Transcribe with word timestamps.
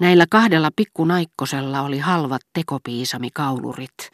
Näillä 0.00 0.24
kahdella 0.30 0.70
pikkunaikkosella 0.76 1.80
oli 1.80 1.98
halvat 1.98 2.40
tekopiisamikaulurit, 2.52 4.10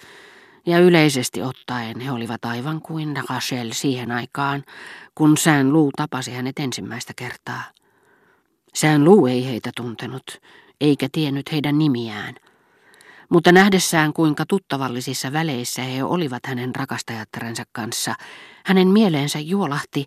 ja 0.66 0.78
yleisesti 0.78 1.42
ottaen 1.42 2.00
he 2.00 2.12
olivat 2.12 2.44
aivan 2.44 2.82
kuin 2.82 3.16
Rachel 3.30 3.70
siihen 3.72 4.12
aikaan, 4.12 4.64
kun 5.14 5.36
Sään 5.36 5.72
Luu 5.72 5.91
tapasi 5.96 6.33
hänet 6.33 6.58
ensimmäistä 6.58 7.12
kertaa. 7.17 7.62
Sään 8.75 9.04
Luu 9.04 9.27
ei 9.27 9.46
heitä 9.46 9.70
tuntenut, 9.77 10.41
eikä 10.80 11.09
tiennyt 11.12 11.52
heidän 11.52 11.79
nimiään. 11.79 12.34
Mutta 13.29 13.53
nähdessään 13.53 14.12
kuinka 14.12 14.45
tuttavallisissa 14.48 15.32
väleissä 15.32 15.82
he 15.82 16.05
olivat 16.05 16.46
hänen 16.46 16.75
rakastajattarensa 16.77 17.64
kanssa, 17.73 18.14
hänen 18.64 18.89
mieleensä 18.89 19.39
juolahti, 19.39 20.07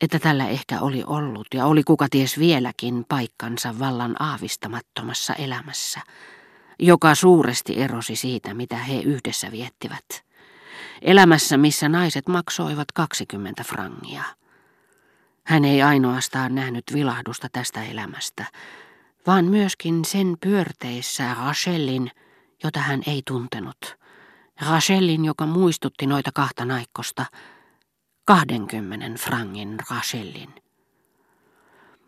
että 0.00 0.18
tällä 0.18 0.48
ehkä 0.48 0.80
oli 0.80 1.04
ollut 1.06 1.46
ja 1.54 1.66
oli 1.66 1.82
kuka 1.82 2.06
ties 2.10 2.38
vieläkin 2.38 3.04
paikkansa 3.08 3.78
vallan 3.78 4.16
aavistamattomassa 4.22 5.34
elämässä, 5.34 6.00
joka 6.78 7.14
suuresti 7.14 7.80
erosi 7.80 8.16
siitä, 8.16 8.54
mitä 8.54 8.76
he 8.76 9.00
yhdessä 9.00 9.52
viettivät. 9.52 10.26
Elämässä, 11.02 11.56
missä 11.56 11.88
naiset 11.88 12.28
maksoivat 12.28 12.92
20 12.94 13.64
frangia. 13.64 14.22
Hän 15.44 15.64
ei 15.64 15.82
ainoastaan 15.82 16.54
nähnyt 16.54 16.84
vilahdusta 16.94 17.48
tästä 17.52 17.84
elämästä, 17.84 18.44
vaan 19.26 19.44
myöskin 19.44 20.04
sen 20.04 20.36
pyörteissä 20.40 21.34
Rachelin, 21.34 22.10
jota 22.64 22.80
hän 22.80 23.02
ei 23.06 23.22
tuntenut. 23.26 23.96
Rachelin, 24.70 25.24
joka 25.24 25.46
muistutti 25.46 26.06
noita 26.06 26.30
kahta 26.34 26.64
naikkosta, 26.64 27.26
20 28.26 29.18
frangin 29.18 29.76
Rachelin. 29.90 30.54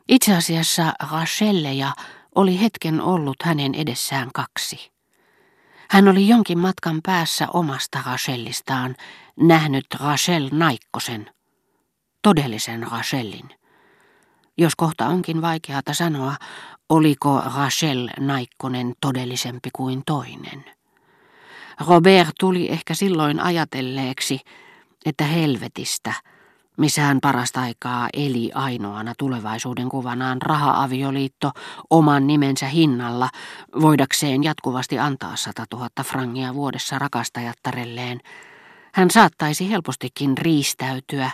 Itse 0.09 0.37
asiassa 0.37 0.93
Rachelleja 1.13 1.93
oli 2.35 2.61
hetken 2.61 3.01
ollut 3.01 3.37
hänen 3.43 3.75
edessään 3.75 4.31
kaksi. 4.35 4.91
Hän 5.91 6.09
oli 6.09 6.29
jonkin 6.29 6.59
matkan 6.59 7.01
päässä 7.03 7.47
omasta 7.53 8.03
Rachellistaan 8.07 8.97
nähnyt 9.41 9.87
Rachel 10.01 10.49
Naikkosen, 10.53 11.31
todellisen 12.23 12.83
Rachelin. 12.83 13.49
Jos 14.59 14.77
kohta 14.77 15.07
onkin 15.07 15.43
vaikeata 15.43 15.95
sanoa, 15.95 16.35
oliko 16.89 17.43
Rachel 17.57 18.09
Naikkonen 18.21 18.95
todellisempi 19.01 19.69
kuin 19.73 20.03
toinen. 20.07 20.65
Robert 21.89 22.31
tuli 22.41 22.71
ehkä 22.71 22.95
silloin 22.95 23.41
ajatelleeksi, 23.41 24.41
että 25.07 25.25
helvetistä, 25.25 26.13
missä 26.77 27.03
hän 27.03 27.19
parasta 27.23 27.61
aikaa 27.61 28.09
eli 28.13 28.51
ainoana 28.55 29.15
tulevaisuuden 29.19 29.89
kuvanaan 29.89 30.43
raha-avioliitto 30.43 31.51
oman 31.91 32.27
nimensä 32.27 32.67
hinnalla, 32.67 33.29
voidakseen 33.81 34.45
jatkuvasti 34.45 34.99
antaa 34.99 35.37
sata 35.37 35.65
tuhatta 35.71 36.05
frangia 36.05 36.55
vuodessa 36.55 36.99
rakastajattarelleen, 36.99 38.21
hän 38.95 39.11
saattaisi 39.11 39.71
helpostikin 39.71 40.39
riistäytyä 40.39 41.31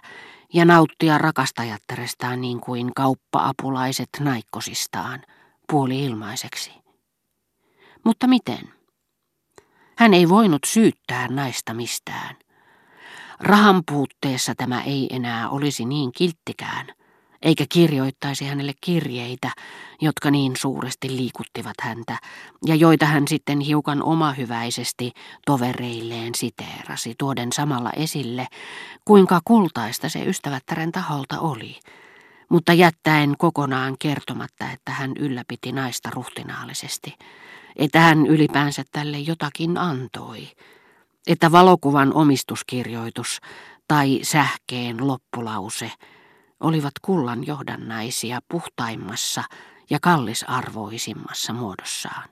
ja 0.54 0.64
nauttia 0.64 1.18
rakastajattarestaan 1.18 2.40
niin 2.40 2.60
kuin 2.60 2.94
kauppa-apulaiset 2.94 4.08
naikkosistaan, 4.20 5.22
puoli 5.68 6.04
ilmaiseksi. 6.04 6.72
Mutta 8.04 8.26
miten? 8.26 8.74
Hän 9.96 10.14
ei 10.14 10.28
voinut 10.28 10.62
syyttää 10.66 11.28
naista 11.28 11.74
mistään. 11.74 12.36
Rahan 13.40 13.82
puutteessa 13.90 14.54
tämä 14.54 14.82
ei 14.82 15.08
enää 15.10 15.48
olisi 15.48 15.84
niin 15.84 16.12
kilttikään, 16.12 16.86
eikä 17.42 17.64
kirjoittaisi 17.68 18.44
hänelle 18.44 18.72
kirjeitä, 18.80 19.50
jotka 20.00 20.30
niin 20.30 20.56
suuresti 20.56 21.16
liikuttivat 21.16 21.74
häntä, 21.82 22.18
ja 22.66 22.74
joita 22.74 23.06
hän 23.06 23.28
sitten 23.28 23.60
hiukan 23.60 24.02
omahyväisesti 24.02 25.12
tovereilleen 25.46 26.34
siteerasi, 26.34 27.14
tuoden 27.18 27.52
samalla 27.52 27.90
esille, 27.96 28.46
kuinka 29.04 29.40
kultaista 29.44 30.08
se 30.08 30.22
ystävättären 30.24 30.92
taholta 30.92 31.40
oli, 31.40 31.80
mutta 32.48 32.72
jättäen 32.72 33.34
kokonaan 33.38 33.96
kertomatta, 33.98 34.70
että 34.70 34.92
hän 34.92 35.12
ylläpiti 35.18 35.72
naista 35.72 36.10
ruhtinaallisesti, 36.10 37.14
että 37.76 38.00
hän 38.00 38.26
ylipäänsä 38.26 38.84
tälle 38.92 39.18
jotakin 39.18 39.78
antoi, 39.78 40.48
että 41.26 41.52
valokuvan 41.52 42.14
omistuskirjoitus 42.14 43.40
tai 43.88 44.20
sähkeen 44.22 45.06
loppulause 45.06 45.92
olivat 46.60 46.92
kullan 47.02 47.46
johdannaisia 47.46 48.40
puhtaimmassa 48.50 49.44
ja 49.90 49.98
kallisarvoisimmassa 50.02 51.52
muodossaan. 51.52 52.28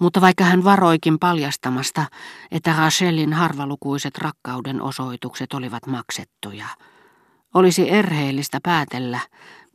Mutta 0.00 0.20
vaikka 0.20 0.44
hän 0.44 0.64
varoikin 0.64 1.18
paljastamasta, 1.18 2.06
että 2.50 2.74
Rachelin 2.78 3.32
harvalukuiset 3.32 4.18
rakkauden 4.18 4.82
osoitukset 4.82 5.54
olivat 5.54 5.86
maksettuja, 5.86 6.66
olisi 7.54 7.90
erheellistä 7.90 8.58
päätellä, 8.62 9.20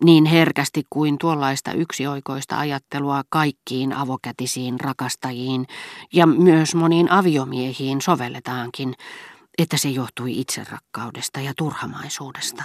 niin 0.04 0.26
herkästi 0.26 0.84
kuin 0.90 1.18
tuollaista 1.18 1.72
yksioikoista 1.72 2.60
ajattelua 2.60 3.24
kaikkiin 3.30 3.94
avokätisiin 3.94 4.80
rakastajiin 4.80 5.66
ja 6.14 6.26
myös 6.26 6.76
moniin 6.76 7.12
aviomiehiin 7.12 8.02
sovelletaankin, 8.02 8.94
että 9.58 9.78
se 9.78 9.90
johtui 9.90 10.40
itserakkaudesta 10.40 11.40
ja 11.40 11.54
turhamaisuudesta. 11.58 12.64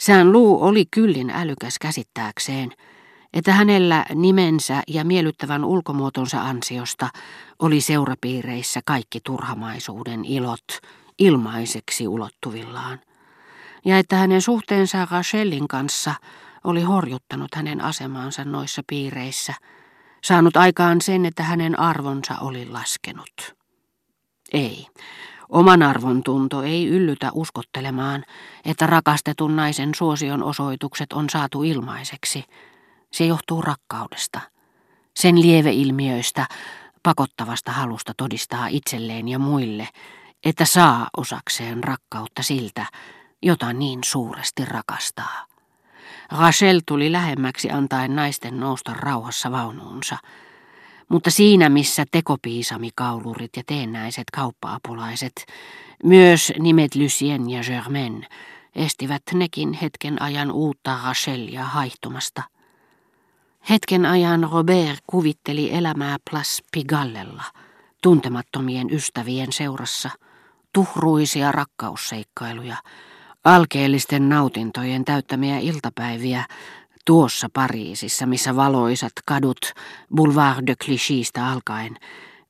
Sään 0.00 0.32
Luu 0.32 0.64
oli 0.64 0.84
kyllin 0.90 1.30
älykäs 1.30 1.78
käsittääkseen, 1.80 2.72
että 3.32 3.52
hänellä 3.52 4.04
nimensä 4.14 4.82
ja 4.88 5.04
miellyttävän 5.04 5.64
ulkomuotonsa 5.64 6.42
ansiosta 6.42 7.08
oli 7.58 7.80
seurapiireissä 7.80 8.80
kaikki 8.86 9.20
turhamaisuuden 9.24 10.24
ilot 10.24 10.66
ilmaiseksi 11.18 12.08
ulottuvillaan 12.08 13.00
ja 13.84 13.98
että 13.98 14.16
hänen 14.16 14.42
suhteensa 14.42 15.08
Rachelin 15.10 15.68
kanssa 15.68 16.14
oli 16.64 16.82
horjuttanut 16.82 17.54
hänen 17.54 17.80
asemaansa 17.84 18.44
noissa 18.44 18.82
piireissä, 18.86 19.54
saanut 20.24 20.56
aikaan 20.56 21.00
sen, 21.00 21.26
että 21.26 21.42
hänen 21.42 21.80
arvonsa 21.80 22.34
oli 22.40 22.66
laskenut. 22.66 23.56
Ei, 24.52 24.86
oman 25.48 25.82
arvon 25.82 26.22
tunto 26.22 26.62
ei 26.62 26.86
yllytä 26.86 27.30
uskottelemaan, 27.34 28.24
että 28.64 28.86
rakastetun 28.86 29.56
naisen 29.56 29.94
suosion 29.94 30.42
osoitukset 30.42 31.12
on 31.12 31.30
saatu 31.30 31.62
ilmaiseksi. 31.62 32.44
Se 33.12 33.26
johtuu 33.26 33.62
rakkaudesta, 33.62 34.40
sen 35.16 35.42
lieveilmiöistä, 35.42 36.46
pakottavasta 37.02 37.72
halusta 37.72 38.12
todistaa 38.16 38.66
itselleen 38.66 39.28
ja 39.28 39.38
muille, 39.38 39.88
että 40.44 40.64
saa 40.64 41.08
osakseen 41.16 41.84
rakkautta 41.84 42.42
siltä, 42.42 42.86
jota 43.42 43.72
niin 43.72 43.98
suuresti 44.04 44.64
rakastaa. 44.64 45.46
Rachel 46.38 46.80
tuli 46.86 47.12
lähemmäksi 47.12 47.70
antaen 47.70 48.16
naisten 48.16 48.60
nousta 48.60 48.94
rauhassa 48.94 49.50
vaunuunsa, 49.50 50.18
mutta 51.08 51.30
siinä 51.30 51.68
missä 51.68 52.04
tekopiisamikaulurit 52.10 53.56
ja 53.56 53.62
teennäiset 53.66 54.24
kauppaapulaiset, 54.32 55.46
myös 56.04 56.52
nimet 56.58 56.94
Lucien 56.94 57.50
ja 57.50 57.62
Germain, 57.62 58.26
estivät 58.74 59.22
nekin 59.34 59.72
hetken 59.72 60.22
ajan 60.22 60.50
uutta 60.50 60.98
Rachelia 61.04 61.64
haihtumasta. 61.64 62.42
Hetken 63.70 64.06
ajan 64.06 64.48
Robert 64.52 64.98
kuvitteli 65.06 65.74
elämää 65.74 66.16
Plas 66.30 66.62
Pigallella, 66.72 67.44
tuntemattomien 68.02 68.94
ystävien 68.94 69.52
seurassa, 69.52 70.10
tuhruisia 70.72 71.52
rakkausseikkailuja, 71.52 72.76
alkeellisten 73.44 74.28
nautintojen 74.28 75.04
täyttämiä 75.04 75.58
iltapäiviä 75.58 76.44
tuossa 77.04 77.48
Pariisissa, 77.52 78.26
missä 78.26 78.56
valoisat 78.56 79.12
kadut 79.26 79.72
Boulevard 80.14 80.66
de 80.66 80.74
Clichystä 80.76 81.46
alkaen 81.46 81.96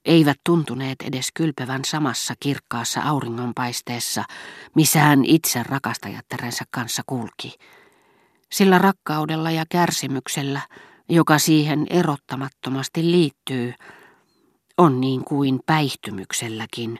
eivät 0.04 0.40
tuntuneet 0.44 1.02
edes 1.02 1.28
kylpevän 1.34 1.84
samassa 1.84 2.34
kirkkaassa 2.40 3.00
auringonpaisteessa, 3.00 4.24
missä 4.74 5.00
hän 5.00 5.24
itse 5.24 5.62
rakastajattarensa 5.62 6.64
kanssa 6.70 7.02
kulki. 7.06 7.54
Sillä 8.52 8.78
rakkaudella 8.78 9.50
ja 9.50 9.64
kärsimyksellä, 9.68 10.60
joka 11.08 11.38
siihen 11.38 11.86
erottamattomasti 11.90 13.10
liittyy, 13.10 13.74
on 14.78 15.00
niin 15.00 15.24
kuin 15.24 15.60
päihtymykselläkin 15.66 16.98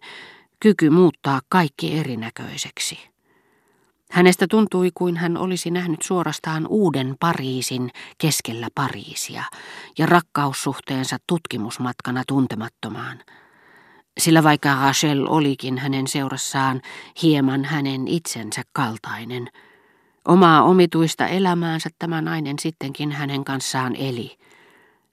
kyky 0.61 0.91
muuttaa 0.91 1.41
kaikki 1.49 1.99
erinäköiseksi. 1.99 3.18
Hänestä 4.11 4.47
tuntui 4.51 4.91
kuin 4.95 5.17
hän 5.17 5.37
olisi 5.37 5.71
nähnyt 5.71 6.03
suorastaan 6.03 6.67
uuden 6.67 7.17
Pariisin 7.21 7.91
keskellä 8.19 8.69
Pariisia 8.75 9.45
ja 9.99 10.07
rakkaussuhteensa 10.07 11.17
tutkimusmatkana 11.27 12.23
tuntemattomaan. 12.29 13.19
Sillä 14.19 14.43
vaikka 14.43 14.75
Rachel 14.75 15.27
olikin 15.29 15.79
hänen 15.79 16.07
seurassaan 16.07 16.83
hieman 17.23 17.65
hänen 17.65 18.09
itsensä 18.09 18.63
kaltainen, 18.73 19.49
omaa 20.29 20.63
omituista 20.63 21.27
elämäänsä 21.27 21.91
tämä 21.99 22.23
nainen 22.23 22.59
sittenkin 22.59 23.13
hänen 23.13 23.45
kanssaan 23.45 23.97
eli, 23.97 24.39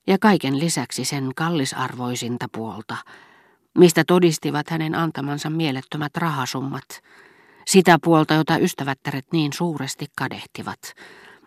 ja 0.08 0.18
kaiken 0.20 0.60
lisäksi 0.60 1.06
sen 1.06 1.32
kallisarvoisinta 1.36 2.46
puolta, 2.52 2.98
mistä 3.78 4.04
todistivat 4.08 4.70
hänen 4.70 4.96
antamansa 4.96 5.50
mielettömät 5.50 6.18
rahasummat, 6.18 7.02
sitä 7.68 7.98
puolta, 8.04 8.34
jota 8.34 8.58
ystävättäret 8.58 9.26
niin 9.32 9.54
suuresti 9.54 10.06
kadehtivat, 10.18 10.80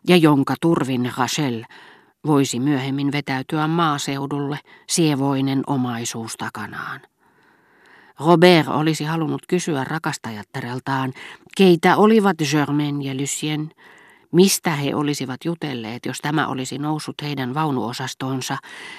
ja 0.09 0.17
jonka 0.17 0.55
turvin 0.61 1.13
Rachel 1.19 1.65
voisi 2.27 2.61
myöhemmin 2.61 3.13
vetäytyä 3.13 3.67
maaseudulle 3.67 4.59
sievoinen 4.89 5.63
omaisuus 5.67 6.37
takanaan. 6.37 7.01
Robert 8.21 8.69
olisi 8.69 9.05
halunnut 9.05 9.43
kysyä 9.49 9.85
rakastajattareltaan, 9.85 11.13
keitä 11.57 11.97
olivat 11.97 12.37
Germain 12.51 13.03
ja 13.03 13.15
Lucien, 13.15 13.71
mistä 14.33 14.71
he 14.71 14.95
olisivat 14.95 15.45
jutelleet, 15.45 16.07
jos 16.07 16.19
tämä 16.19 16.47
olisi 16.47 16.79
noussut 16.79 17.23
heidän 17.23 17.55
vaunuosastoonsa, 17.55 18.57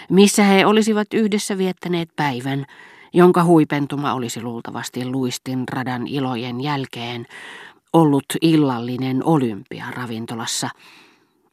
missä 0.10 0.44
he 0.44 0.66
olisivat 0.66 1.14
yhdessä 1.14 1.58
viettäneet 1.58 2.10
päivän, 2.16 2.66
jonka 3.14 3.44
huipentuma 3.44 4.14
olisi 4.14 4.42
luultavasti 4.42 5.06
luistin 5.06 5.64
radan 5.72 6.08
ilojen 6.08 6.62
jälkeen 6.62 7.26
ollut 7.94 8.26
illallinen 8.42 9.24
olympia 9.24 9.86
ravintolassa, 9.92 10.70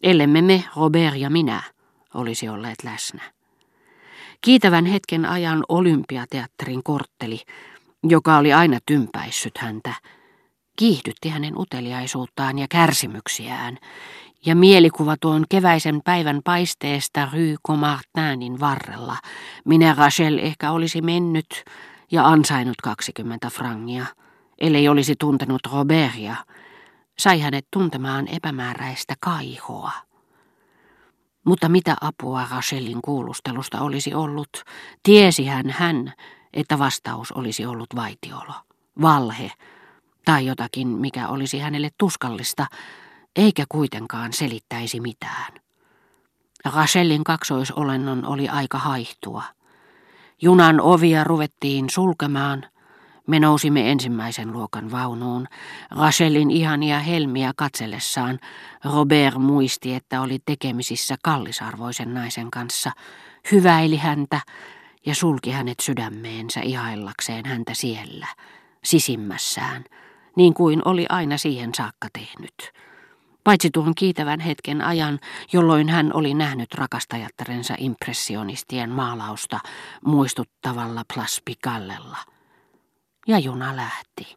ellemme 0.03 0.43
me, 0.43 0.65
Robert 0.77 1.17
ja 1.17 1.31
minä, 1.31 1.63
olisi 2.15 2.49
olleet 2.49 2.85
läsnä. 2.85 3.23
Kiitävän 4.41 4.87
hetken 4.87 5.25
ajan 5.25 5.65
olympiateatterin 5.69 6.83
kortteli, 6.83 7.41
joka 8.03 8.37
oli 8.37 8.53
aina 8.53 8.79
tympäissyt 8.87 9.59
häntä, 9.59 9.95
kiihdytti 10.77 11.29
hänen 11.29 11.59
uteliaisuuttaan 11.59 12.59
ja 12.59 12.67
kärsimyksiään, 12.71 13.79
ja 14.47 14.57
mielikuva 14.57 15.17
tuon 15.21 15.45
keväisen 15.49 16.01
päivän 16.05 16.41
paisteesta 16.45 17.29
Rue 17.33 17.57
Comartinin 17.67 18.61
varrella, 18.61 19.17
minä 19.65 19.95
Rachel 19.99 20.39
ehkä 20.39 20.73
olisi 20.73 21.03
mennyt 21.03 21.65
ja 22.11 22.27
ansainnut 22.27 22.77
20 22.83 23.51
frangia, 23.51 24.07
ellei 24.59 24.89
olisi 24.89 25.15
tuntenut 25.19 25.61
Robertia, 25.73 26.37
sai 27.19 27.41
hänet 27.41 27.67
tuntemaan 27.73 28.29
epämääräistä 28.29 29.15
kaihoa. 29.21 29.93
Mutta 31.45 31.69
mitä 31.69 31.97
apua 32.01 32.47
Rachelin 32.51 33.03
kuulustelusta 33.03 33.81
olisi 33.81 34.15
ollut, 34.15 34.65
tiesi 35.03 35.47
hän 35.47 35.71
hän, 35.71 36.13
että 36.53 36.79
vastaus 36.79 37.33
olisi 37.33 37.67
ollut 37.67 37.97
vaitiolo, 37.97 38.55
valhe 39.03 39.53
tai 40.27 40.47
jotakin, 40.47 40.89
mikä 40.89 41.29
olisi 41.29 41.59
hänelle 41.59 41.91
tuskallista, 41.99 42.67
eikä 43.37 43.65
kuitenkaan 43.69 44.33
selittäisi 44.33 45.01
mitään. 45.01 45.53
Rachelin 46.75 47.25
kaksoisolennon 47.25 48.25
oli 48.25 48.49
aika 48.49 48.79
haihtua. 48.79 49.43
Junan 50.43 50.81
ovia 50.81 51.25
ruvettiin 51.25 51.91
sulkemaan– 51.91 52.67
me 53.27 53.41
nousimme 53.41 53.91
ensimmäisen 53.91 54.53
luokan 54.53 54.91
vaunuun. 54.91 55.47
Rachelin 55.91 56.51
ihania 56.51 57.01
helmiä 57.01 57.53
katsellessaan 57.57 58.39
Robert 58.85 59.35
muisti, 59.35 59.95
että 59.95 60.21
oli 60.21 60.39
tekemisissä 60.45 61.17
kallisarvoisen 61.23 62.15
naisen 62.15 62.51
kanssa, 62.51 62.93
hyväili 63.53 63.97
häntä 63.97 64.41
ja 65.07 65.15
sulki 65.15 65.51
hänet 65.51 65.81
sydämeensä 65.81 66.61
ihaillakseen 66.61 67.47
häntä 67.47 67.75
siellä, 67.75 68.27
sisimmässään, 68.85 69.85
niin 70.37 70.55
kuin 70.55 70.83
oli 70.85 71.07
aina 71.09 71.39
siihen 71.39 71.71
saakka 71.77 72.09
tehnyt. 72.13 72.73
Paitsi 73.45 73.71
tuon 73.71 73.95
kiitävän 73.95 74.41
hetken 74.41 74.83
ajan, 74.83 75.19
jolloin 75.53 75.89
hän 75.89 76.11
oli 76.15 76.35
nähnyt 76.35 76.75
rakastajattarensa 76.75 77.75
impressionistien 77.79 78.91
maalausta 78.91 79.61
muistuttavalla 80.05 81.03
plaspikallella– 81.15 82.19
ja 83.27 83.39
juna 83.39 83.77
lähti. 83.77 84.37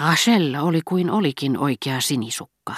Rachel 0.00 0.54
oli 0.62 0.80
kuin 0.84 1.10
olikin 1.10 1.58
oikea 1.58 2.00
sinisukka. 2.00 2.74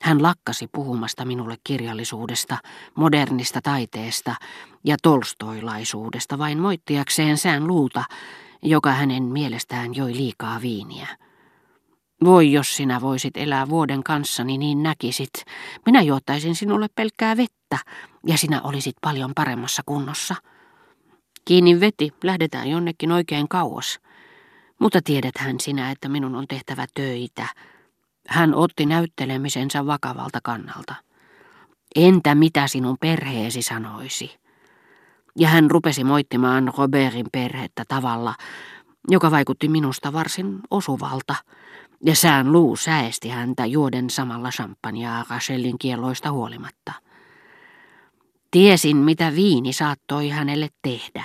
Hän 0.00 0.22
lakkasi 0.22 0.68
puhumasta 0.72 1.24
minulle 1.24 1.56
kirjallisuudesta, 1.64 2.58
modernista 2.94 3.60
taiteesta 3.62 4.34
ja 4.84 4.96
tolstoilaisuudesta 5.02 6.38
vain 6.38 6.58
moittiakseen 6.58 7.38
sään 7.38 7.66
luuta, 7.66 8.04
joka 8.66 8.92
hänen 8.92 9.22
mielestään 9.22 9.94
joi 9.94 10.14
liikaa 10.14 10.60
viiniä. 10.62 11.06
Voi, 12.24 12.52
jos 12.52 12.76
sinä 12.76 13.00
voisit 13.00 13.36
elää 13.36 13.68
vuoden 13.68 14.02
kanssani, 14.02 14.58
niin 14.58 14.82
näkisit. 14.82 15.32
Minä 15.86 16.02
juottaisin 16.02 16.54
sinulle 16.54 16.86
pelkkää 16.94 17.36
vettä, 17.36 17.78
ja 18.26 18.38
sinä 18.38 18.60
olisit 18.62 18.96
paljon 19.00 19.32
paremmassa 19.34 19.82
kunnossa. 19.86 20.34
Kiinni 21.44 21.80
veti, 21.80 22.12
lähdetään 22.24 22.70
jonnekin 22.70 23.12
oikein 23.12 23.48
kauas. 23.48 24.00
Mutta 24.78 25.00
tiedäthän 25.04 25.60
sinä, 25.60 25.90
että 25.90 26.08
minun 26.08 26.34
on 26.34 26.46
tehtävä 26.48 26.86
töitä. 26.94 27.46
Hän 28.28 28.54
otti 28.54 28.86
näyttelemisensä 28.86 29.86
vakavalta 29.86 30.38
kannalta. 30.42 30.94
Entä 31.96 32.34
mitä 32.34 32.68
sinun 32.68 32.96
perheesi 33.00 33.62
sanoisi? 33.62 34.45
Ja 35.38 35.48
hän 35.48 35.70
rupesi 35.70 36.04
moittimaan 36.04 36.72
Robertin 36.78 37.26
perhettä 37.32 37.84
tavalla, 37.88 38.34
joka 39.08 39.30
vaikutti 39.30 39.68
minusta 39.68 40.12
varsin 40.12 40.58
osuvalta, 40.70 41.34
ja 42.04 42.14
sään 42.14 42.52
luu 42.52 42.76
säesti 42.76 43.28
häntä 43.28 43.66
juoden 43.66 44.10
samalla 44.10 44.50
champagnea 44.50 45.24
Rachelin 45.30 45.78
kielloista 45.78 46.30
huolimatta. 46.32 46.92
Tiesin, 48.50 48.96
mitä 48.96 49.34
viini 49.34 49.72
saattoi 49.72 50.28
hänelle 50.28 50.68
tehdä, 50.82 51.24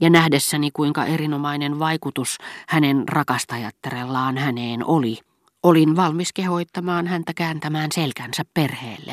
ja 0.00 0.10
nähdessäni 0.10 0.70
kuinka 0.70 1.04
erinomainen 1.04 1.78
vaikutus 1.78 2.38
hänen 2.68 3.08
rakastajattarellaan 3.08 4.38
häneen 4.38 4.86
oli, 4.86 5.18
olin 5.62 5.96
valmis 5.96 6.32
kehoittamaan 6.32 7.06
häntä 7.06 7.32
kääntämään 7.34 7.92
selkänsä 7.92 8.42
perheelle. 8.54 9.12